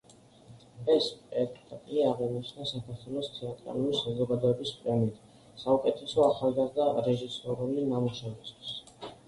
ეს 0.93 1.09
სპექტაკლი 1.09 2.01
აღინიშნა 2.11 2.65
საქართველოს 2.71 3.29
თეატრალური 3.35 3.99
საზოგადოების 3.99 4.73
პრემიით 4.81 5.21
საუკეთესო 5.67 6.27
ახალგაზრდა 6.31 6.91
რეჟისორული 7.13 7.89
ნამუშევრისთვის. 7.95 8.77